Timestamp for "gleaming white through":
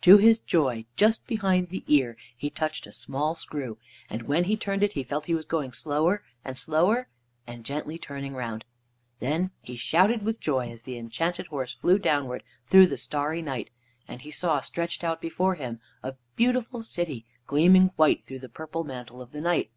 17.46-18.38